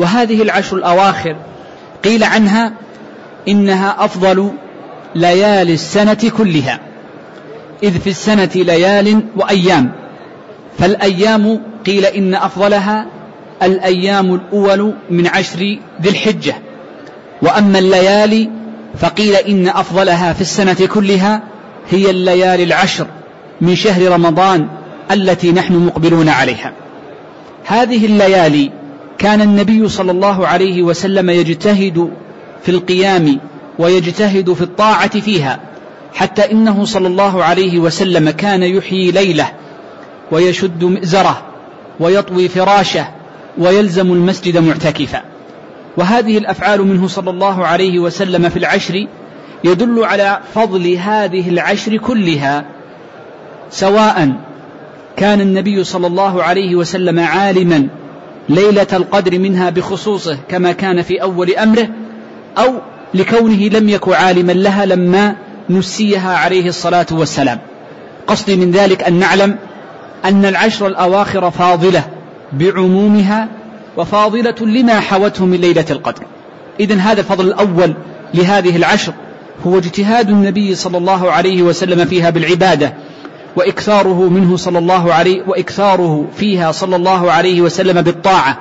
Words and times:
وهذه 0.00 0.42
العشر 0.42 0.76
الأواخر 0.76 1.36
قيل 2.04 2.24
عنها 2.24 2.72
إنها 3.48 4.04
أفضل 4.04 4.52
ليالي 5.14 5.74
السنة 5.74 6.30
كلها 6.38 6.80
إذ 7.82 7.98
في 7.98 8.10
السنة 8.10 8.50
ليال 8.54 9.22
وأيام 9.36 9.92
فالأيام 10.78 11.60
قيل 11.86 12.04
إن 12.06 12.34
أفضلها 12.34 13.06
الأيام 13.62 14.34
الأول 14.34 14.94
من 15.10 15.26
عشر 15.26 15.78
ذي 16.02 16.08
الحجة 16.08 16.54
وأما 17.42 17.78
الليالي 17.78 18.50
فقيل 18.98 19.34
إن 19.34 19.68
أفضلها 19.68 20.32
في 20.32 20.40
السنة 20.40 20.88
كلها 20.94 21.42
هي 21.90 22.10
الليالي 22.10 22.64
العشر 22.64 23.06
من 23.60 23.76
شهر 23.76 24.12
رمضان 24.12 24.68
التي 25.10 25.52
نحن 25.52 25.74
مقبلون 25.74 26.28
عليها. 26.28 26.72
هذه 27.64 28.06
الليالي 28.06 28.79
كان 29.20 29.40
النبي 29.40 29.88
صلى 29.88 30.10
الله 30.10 30.46
عليه 30.46 30.82
وسلم 30.82 31.30
يجتهد 31.30 32.10
في 32.62 32.68
القيام 32.68 33.40
ويجتهد 33.78 34.52
في 34.52 34.62
الطاعة 34.62 35.20
فيها 35.20 35.60
حتى 36.14 36.52
إنه 36.52 36.84
صلى 36.84 37.06
الله 37.08 37.44
عليه 37.44 37.78
وسلم 37.78 38.30
كان 38.30 38.62
يحيي 38.62 39.10
ليلة 39.10 39.52
ويشد 40.32 40.84
مئزره 40.84 41.42
ويطوي 42.00 42.48
فراشه 42.48 43.08
ويلزم 43.58 44.12
المسجد 44.12 44.56
معتكفا. 44.56 45.22
وهذه 45.96 46.38
الأفعال 46.38 46.82
منه 46.82 47.06
صلى 47.06 47.30
الله 47.30 47.66
عليه 47.66 47.98
وسلم 47.98 48.48
في 48.48 48.56
العشر 48.56 49.06
يدل 49.64 50.04
على 50.04 50.40
فضل 50.54 50.94
هذه 50.94 51.48
العشر 51.48 51.96
كلها 51.96 52.64
سواء 53.70 54.32
كان 55.16 55.40
النبي 55.40 55.84
صلى 55.84 56.06
الله 56.06 56.42
عليه 56.42 56.76
وسلم 56.76 57.20
عالما 57.20 57.88
ليلة 58.50 58.86
القدر 58.92 59.38
منها 59.38 59.70
بخصوصه 59.70 60.38
كما 60.48 60.72
كان 60.72 61.02
في 61.02 61.22
أول 61.22 61.50
أمره 61.50 61.88
أو 62.58 62.74
لكونه 63.14 63.68
لم 63.68 63.88
يكن 63.88 64.12
عالما 64.12 64.52
لها 64.52 64.86
لما 64.86 65.36
نسيها 65.70 66.36
عليه 66.36 66.68
الصلاة 66.68 67.06
والسلام. 67.12 67.58
قصدي 68.26 68.56
من 68.56 68.70
ذلك 68.70 69.02
أن 69.02 69.14
نعلم 69.14 69.56
أن 70.24 70.44
العشر 70.44 70.86
الأواخر 70.86 71.50
فاضلة 71.50 72.04
بعمومها 72.52 73.48
وفاضلة 73.96 74.54
لما 74.60 75.00
حوته 75.00 75.44
من 75.44 75.60
ليلة 75.60 75.86
القدر. 75.90 76.22
إذا 76.80 76.94
هذا 76.94 77.20
الفضل 77.20 77.46
الأول 77.46 77.94
لهذه 78.34 78.76
العشر 78.76 79.12
هو 79.66 79.78
اجتهاد 79.78 80.30
النبي 80.30 80.74
صلى 80.74 80.98
الله 80.98 81.30
عليه 81.30 81.62
وسلم 81.62 82.04
فيها 82.04 82.30
بالعبادة 82.30 82.94
وإكثاره 83.56 84.28
منه 84.28 84.56
صلى 84.56 84.78
الله 84.78 85.14
عليه 85.14 85.42
وإكثاره 85.46 86.26
فيها 86.36 86.72
صلى 86.72 86.96
الله 86.96 87.32
عليه 87.32 87.60
وسلم 87.60 88.02
بالطاعة 88.02 88.58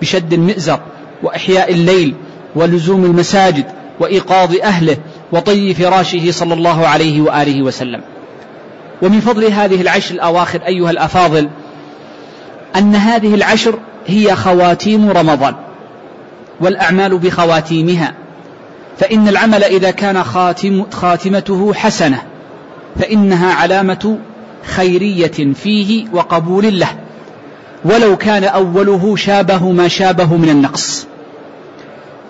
بشد 0.00 0.32
المئزر 0.32 0.80
وإحياء 1.22 1.72
الليل 1.72 2.14
ولزوم 2.54 3.04
المساجد 3.04 3.66
وإيقاظ 4.00 4.56
أهله 4.62 4.96
وطي 5.32 5.74
فراشه 5.74 6.30
صلى 6.30 6.54
الله 6.54 6.86
عليه 6.86 7.20
وآله 7.20 7.62
وسلم. 7.62 8.00
ومن 9.02 9.20
فضل 9.20 9.44
هذه 9.44 9.80
العشر 9.80 10.14
الأواخر 10.14 10.60
أيها 10.66 10.90
الأفاضل 10.90 11.48
أن 12.76 12.94
هذه 12.94 13.34
العشر 13.34 13.78
هي 14.06 14.36
خواتيم 14.36 15.10
رمضان 15.10 15.54
والأعمال 16.60 17.18
بخواتيمها 17.18 18.14
فإن 18.98 19.28
العمل 19.28 19.64
إذا 19.64 19.90
كان 19.90 20.24
خاتم 20.24 20.84
خاتمته 20.90 21.74
حسنة 21.74 22.22
فإنها 22.98 23.54
علامة 23.54 24.18
خيرية 24.64 25.52
فيه 25.54 26.04
وقبول 26.12 26.80
له 26.80 26.88
ولو 27.84 28.16
كان 28.16 28.44
أوله 28.44 29.16
شابه 29.16 29.72
ما 29.72 29.88
شابه 29.88 30.36
من 30.36 30.48
النقص. 30.48 31.06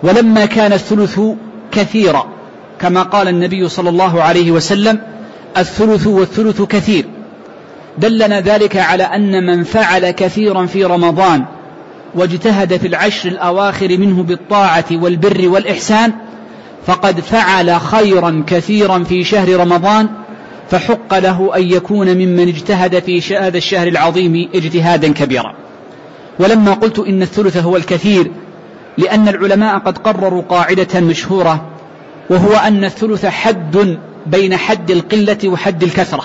ولما 0.03 0.45
كان 0.45 0.73
الثلث 0.73 1.19
كثيرا 1.71 2.27
كما 2.79 3.03
قال 3.03 3.27
النبي 3.27 3.69
صلى 3.69 3.89
الله 3.89 4.21
عليه 4.21 4.51
وسلم 4.51 4.99
الثلث 5.57 6.07
والثلث 6.07 6.61
كثير. 6.61 7.05
دلنا 7.97 8.41
ذلك 8.41 8.77
على 8.77 9.03
أن 9.03 9.45
من 9.45 9.63
فعل 9.63 10.11
كثيرا 10.11 10.65
في 10.65 10.85
رمضان 10.85 11.45
واجتهد 12.15 12.77
في 12.77 12.87
العشر 12.87 13.29
الأواخر 13.29 13.97
منه 13.97 14.23
بالطاعة 14.23 14.85
والبر 14.91 15.49
والإحسان 15.49 16.13
فقد 16.85 17.19
فعل 17.19 17.79
خيرا 17.79 18.43
كثيرا 18.47 19.03
في 19.03 19.23
شهر 19.23 19.59
رمضان 19.59 20.09
فحق 20.69 21.19
له 21.19 21.51
أن 21.55 21.63
يكون 21.63 22.13
ممن 22.13 22.47
اجتهد 22.47 22.99
في 22.99 23.37
هذا 23.37 23.57
الشهر 23.57 23.87
العظيم 23.87 24.49
اجتهادا 24.55 25.13
كبيرا. 25.13 25.55
ولما 26.39 26.73
قلت 26.73 26.99
إن 26.99 27.21
الثلث 27.21 27.57
هو 27.57 27.77
الكثير 27.77 28.31
لأن 28.97 29.27
العلماء 29.27 29.79
قد 29.79 29.97
قرروا 29.97 30.41
قاعدة 30.41 30.99
مشهورة 30.99 31.65
وهو 32.29 32.55
أن 32.55 32.83
الثلث 32.83 33.25
حد 33.25 33.97
بين 34.25 34.57
حد 34.57 34.91
القلة 34.91 35.37
وحد 35.45 35.83
الكثرة. 35.83 36.23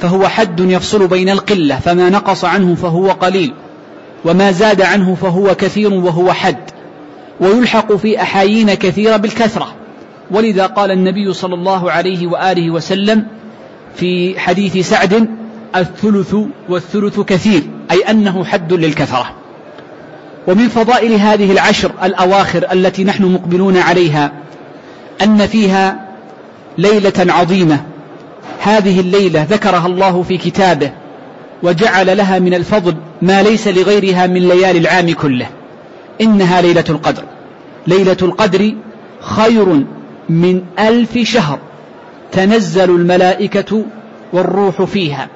فهو 0.00 0.28
حد 0.28 0.60
يفصل 0.60 1.08
بين 1.08 1.28
القلة 1.28 1.76
فما 1.78 2.10
نقص 2.10 2.44
عنه 2.44 2.74
فهو 2.74 3.10
قليل 3.10 3.52
وما 4.24 4.52
زاد 4.52 4.82
عنه 4.82 5.14
فهو 5.14 5.54
كثير 5.54 5.92
وهو 5.92 6.32
حد. 6.32 6.70
ويلحق 7.40 7.92
في 7.92 8.22
أحايين 8.22 8.74
كثيرة 8.74 9.16
بالكثرة. 9.16 9.74
ولذا 10.30 10.66
قال 10.66 10.90
النبي 10.90 11.32
صلى 11.32 11.54
الله 11.54 11.90
عليه 11.90 12.26
وآله 12.26 12.70
وسلم 12.70 13.26
في 13.96 14.40
حديث 14.40 14.88
سعد 14.88 15.28
الثلث 15.76 16.34
والثلث 16.68 17.20
كثير 17.20 17.62
أي 17.90 18.00
أنه 18.10 18.44
حد 18.44 18.72
للكثرة. 18.72 19.32
ومن 20.48 20.68
فضائل 20.68 21.12
هذه 21.12 21.52
العشر 21.52 21.92
الأواخر 22.02 22.66
التي 22.72 23.04
نحن 23.04 23.24
مقبلون 23.24 23.76
عليها 23.76 24.32
أن 25.22 25.46
فيها 25.46 26.06
ليلة 26.78 27.12
عظيمة. 27.18 27.80
هذه 28.60 29.00
الليلة 29.00 29.46
ذكرها 29.50 29.86
الله 29.86 30.22
في 30.22 30.38
كتابه 30.38 30.90
وجعل 31.62 32.16
لها 32.16 32.38
من 32.38 32.54
الفضل 32.54 32.96
ما 33.22 33.42
ليس 33.42 33.68
لغيرها 33.68 34.26
من 34.26 34.48
ليالي 34.48 34.78
العام 34.78 35.12
كله. 35.12 35.46
إنها 36.20 36.60
ليلة 36.60 36.84
القدر. 36.88 37.22
ليلة 37.86 38.16
القدر 38.22 38.74
خير 39.20 39.84
من 40.28 40.62
ألف 40.78 41.18
شهر 41.18 41.58
تنزل 42.32 42.90
الملائكة 42.90 43.84
والروح 44.32 44.82
فيها. 44.82 45.28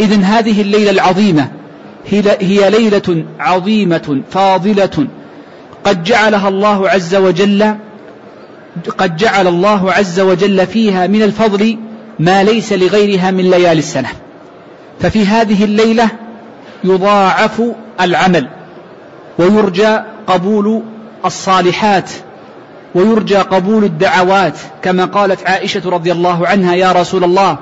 إذن 0.00 0.24
هذه 0.24 0.60
الليلة 0.60 0.90
العظيمة 0.90 1.48
هي 2.40 2.70
ليلة 2.70 3.24
عظيمة 3.40 4.22
فاضلة. 4.30 5.06
قد 5.84 6.04
جعلها 6.04 6.48
الله 6.48 6.88
عز 6.90 7.14
وجل 7.14 7.74
قد 8.98 9.16
جعل 9.16 9.46
الله 9.46 9.92
عز 9.92 10.20
وجل 10.20 10.66
فيها 10.66 11.06
من 11.06 11.22
الفضل 11.22 11.78
ما 12.18 12.44
ليس 12.44 12.72
لغيرها 12.72 13.30
من 13.30 13.50
ليالي 13.50 13.78
السنة. 13.78 14.08
ففي 15.00 15.26
هذه 15.26 15.64
الليلة 15.64 16.08
يضاعف 16.84 17.62
العمل 18.00 18.48
ويرجى 19.38 19.98
قبول 20.26 20.82
الصالحات 21.24 22.10
ويرجى 22.96 23.36
قبول 23.36 23.84
الدعوات 23.84 24.58
كما 24.82 25.04
قالت 25.04 25.46
عائشة 25.46 25.90
رضي 25.90 26.12
الله 26.12 26.46
عنها 26.46 26.74
يا 26.74 26.92
رسول 26.92 27.24
الله 27.24 27.58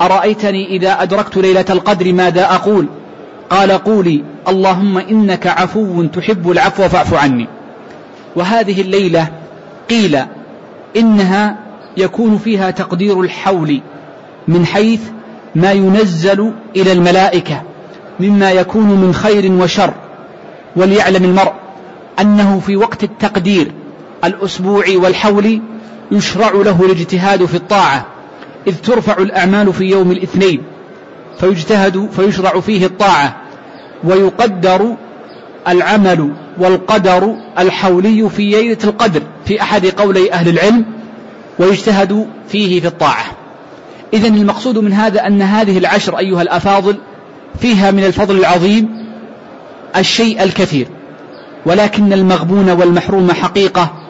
أرأيتني 0.00 0.66
إذا 0.66 1.02
أدركت 1.02 1.36
ليلة 1.36 1.64
القدر 1.70 2.12
ماذا 2.12 2.44
أقول؟ 2.44 2.86
قال 3.50 3.72
قولي 3.72 4.24
اللهم 4.48 4.98
إنك 4.98 5.46
عفو 5.46 6.04
تحب 6.04 6.50
العفو 6.50 6.88
فاعف 6.88 7.14
عني. 7.14 7.48
وهذه 8.36 8.80
الليلة 8.80 9.28
قيل 9.90 10.18
إنها 10.96 11.56
يكون 11.96 12.38
فيها 12.38 12.70
تقدير 12.70 13.20
الحول 13.20 13.80
من 14.48 14.66
حيث 14.66 15.00
ما 15.54 15.72
ينزل 15.72 16.52
إلى 16.76 16.92
الملائكة 16.92 17.62
مما 18.20 18.50
يكون 18.50 18.86
من 18.86 19.14
خير 19.14 19.52
وشر 19.52 19.94
وليعلم 20.76 21.24
المرء 21.24 21.52
أنه 22.20 22.60
في 22.60 22.76
وقت 22.76 23.04
التقدير 23.04 23.72
الأسبوعي 24.24 24.96
والحول 24.96 25.60
يشرع 26.12 26.50
له 26.50 26.84
الاجتهاد 26.84 27.44
في 27.44 27.54
الطاعة 27.54 28.06
إذ 28.66 28.76
ترفع 28.76 29.12
الأعمال 29.12 29.72
في 29.72 29.84
يوم 29.84 30.10
الاثنين 30.10 30.62
فيجتهد 31.40 32.10
فيشرع 32.16 32.60
فيه 32.60 32.86
الطاعة 32.86 33.36
ويقدر 34.04 34.96
العمل 35.68 36.32
والقدر 36.58 37.36
الحولي 37.58 38.28
في 38.28 38.50
ليلة 38.50 38.78
القدر 38.84 39.22
في 39.44 39.62
أحد 39.62 39.86
قولي 39.86 40.32
أهل 40.32 40.48
العلم 40.48 40.84
ويجتهد 41.58 42.26
فيه 42.48 42.80
في 42.80 42.86
الطاعة. 42.86 43.24
إذا 44.14 44.28
المقصود 44.28 44.78
من 44.78 44.92
هذا 44.92 45.26
أن 45.26 45.42
هذه 45.42 45.78
العشر 45.78 46.18
أيها 46.18 46.42
الأفاضل 46.42 46.96
فيها 47.60 47.90
من 47.90 48.04
الفضل 48.04 48.38
العظيم 48.38 49.06
الشيء 49.96 50.42
الكثير 50.42 50.88
ولكن 51.66 52.12
المغبون 52.12 52.70
والمحروم 52.70 53.32
حقيقة 53.32 54.01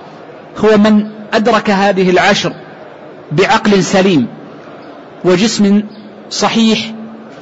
هو 0.59 0.79
من 0.79 1.07
أدرك 1.33 1.71
هذه 1.71 2.11
العشر 2.11 2.53
بعقل 3.33 3.85
سليم 3.85 4.27
وجسم 5.25 5.83
صحيح 6.31 6.79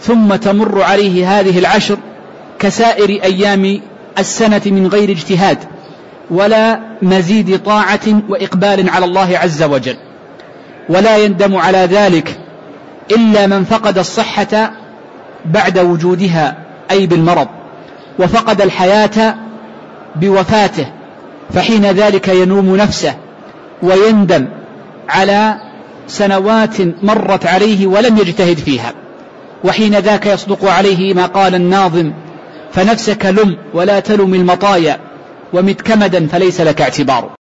ثم 0.00 0.34
تمر 0.34 0.82
عليه 0.82 1.40
هذه 1.40 1.58
العشر 1.58 1.98
كسائر 2.58 3.22
أيام 3.22 3.80
السنة 4.18 4.62
من 4.66 4.86
غير 4.86 5.10
اجتهاد 5.10 5.58
ولا 6.30 6.80
مزيد 7.02 7.62
طاعة 7.62 8.22
وإقبال 8.28 8.90
على 8.90 9.04
الله 9.04 9.38
عز 9.38 9.62
وجل. 9.62 9.96
ولا 10.88 11.16
يندم 11.16 11.56
على 11.56 11.78
ذلك 11.78 12.38
إلا 13.10 13.46
من 13.46 13.64
فقد 13.64 13.98
الصحة 13.98 14.72
بعد 15.44 15.78
وجودها 15.78 16.56
أي 16.90 17.06
بالمرض 17.06 17.48
وفقد 18.18 18.60
الحياة 18.60 19.34
بوفاته. 20.16 20.86
فحين 21.54 21.86
ذلك 21.86 22.28
ينوم 22.28 22.76
نفسه 22.76 23.14
ويندم 23.82 24.48
على 25.08 25.60
سنوات 26.06 26.76
مرت 27.02 27.46
عليه 27.46 27.86
ولم 27.86 28.18
يجتهد 28.18 28.58
فيها. 28.58 28.92
وحين 29.64 29.98
ذاك 29.98 30.26
يصدق 30.26 30.64
عليه 30.64 31.14
ما 31.14 31.26
قال 31.26 31.54
الناظم 31.54 32.12
فنفسك 32.72 33.26
لم 33.26 33.56
ولا 33.74 34.00
تلم 34.00 34.34
المطايا 34.34 34.98
ومت 35.52 35.80
كمدا 35.80 36.26
فليس 36.26 36.60
لك 36.60 36.80
اعتبار. 36.80 37.39